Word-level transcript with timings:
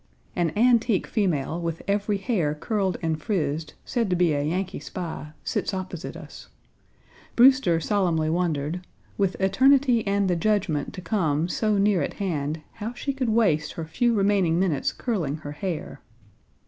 An 0.35 0.51
antique 0.55 1.05
female, 1.05 1.61
with 1.61 1.83
every 1.87 2.17
hair 2.17 2.55
curled 2.55 2.97
and 3.03 3.21
frizzed, 3.21 3.75
said 3.85 4.09
to 4.09 4.15
be 4.15 4.33
a 4.33 4.41
Yankee 4.41 4.79
spy, 4.79 5.33
sits 5.43 5.75
opposite 5.75 6.17
us. 6.17 6.47
Brewster 7.35 7.79
solemnly 7.79 8.27
wondered 8.31 8.81
"with 9.15 9.39
eternity 9.39 10.03
and 10.07 10.27
the 10.27 10.35
judgment 10.35 10.91
to 10.95 11.01
come 11.01 11.47
so 11.47 11.77
near 11.77 12.01
at 12.01 12.15
hand, 12.15 12.61
how 12.81 12.93
she 12.93 13.13
could 13.13 13.29
waste 13.29 13.73
her 13.73 13.85
few 13.85 14.15
remaining 14.15 14.59
minutes 14.59 14.91
curling 14.91 15.35
her 15.35 15.51
hair." 15.51 16.01